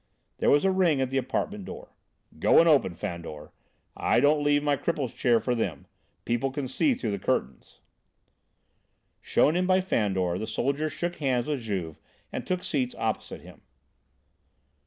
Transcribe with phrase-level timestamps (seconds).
[0.39, 1.93] There was a ring at the apartment door.
[2.39, 3.51] "Go and open, Fandor.
[3.95, 5.85] I don't leave my cripple's chair for them;
[6.25, 7.81] people can see through the curtains."
[9.21, 11.99] Shown in by Fandor, the soldiers shook hands with Juve
[12.31, 13.61] and took seats opposite him.